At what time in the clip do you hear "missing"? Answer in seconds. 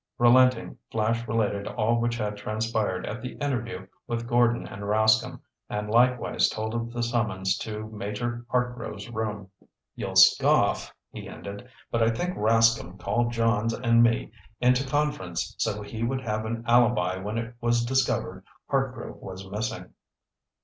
19.51-19.93